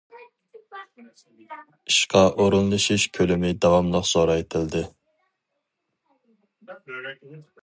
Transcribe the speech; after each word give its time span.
ئىشقا 1.91 2.23
ئورۇنلىشىش 2.29 3.05
كۆلىمى 3.19 3.53
داۋاملىق 3.67 4.09
زورايتىلدى. 4.13 4.83